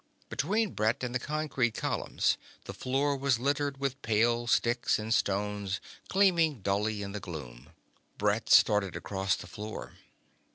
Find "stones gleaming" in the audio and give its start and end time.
5.13-6.61